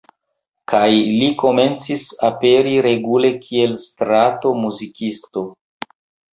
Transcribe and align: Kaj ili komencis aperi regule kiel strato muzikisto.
Kaj 0.71 0.87
ili 0.99 1.27
komencis 1.41 2.07
aperi 2.31 2.73
regule 2.87 3.33
kiel 3.45 3.79
strato 3.87 4.57
muzikisto. 4.65 5.49